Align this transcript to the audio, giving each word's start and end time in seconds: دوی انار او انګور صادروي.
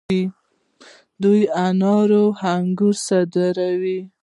دوی 1.23 1.41
انار 1.65 2.09
او 2.19 2.27
انګور 2.53 2.95
صادروي. 3.07 3.99